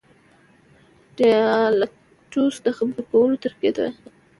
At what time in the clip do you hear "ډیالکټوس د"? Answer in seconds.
1.17-2.67